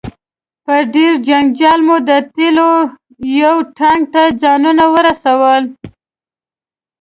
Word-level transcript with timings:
په 0.65 0.75
ډیر 0.93 1.13
جنجال 1.27 1.79
مو 1.87 1.97
د 2.09 2.11
تیلو 2.35 2.69
یو 3.41 3.55
ټانک 3.77 4.01
ته 4.13 4.23
ځانونه 4.41 4.83
ورسول. 4.95 5.63